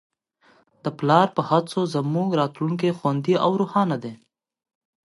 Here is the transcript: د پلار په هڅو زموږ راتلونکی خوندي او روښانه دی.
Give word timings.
د 0.83 0.85
پلار 0.99 1.27
په 1.35 1.41
هڅو 1.49 1.79
زموږ 1.95 2.29
راتلونکی 2.41 2.91
خوندي 2.97 3.35
او 3.45 3.51
روښانه 3.61 3.97
دی. 4.03 4.13